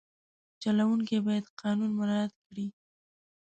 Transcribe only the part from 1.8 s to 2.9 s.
مراعت کړي.